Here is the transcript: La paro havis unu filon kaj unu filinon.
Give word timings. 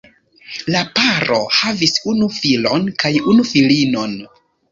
La 0.75 0.79
paro 0.99 1.37
havis 1.57 1.93
unu 2.13 2.31
filon 2.37 2.89
kaj 3.05 3.13
unu 3.35 3.47
filinon. 3.53 4.19